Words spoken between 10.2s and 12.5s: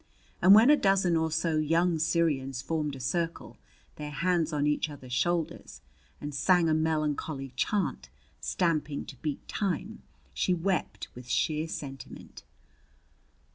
she wept with sheer sentiment.